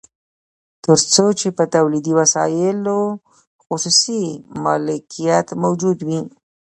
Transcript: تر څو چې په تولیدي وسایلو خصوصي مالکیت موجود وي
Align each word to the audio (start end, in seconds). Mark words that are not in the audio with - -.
تر 0.85 0.97
څو 1.13 1.25
چې 1.39 1.47
په 1.57 1.63
تولیدي 1.75 2.13
وسایلو 2.19 2.99
خصوصي 3.65 4.23
مالکیت 4.63 5.47
موجود 5.63 5.97
وي 6.07 6.19